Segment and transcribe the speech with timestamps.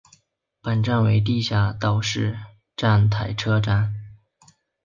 [0.63, 2.35] 本站为地下岛式
[2.75, 3.93] 站台车站。